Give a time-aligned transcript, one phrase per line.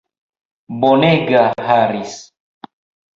[0.85, 1.43] Bonega
[1.73, 2.17] Harris!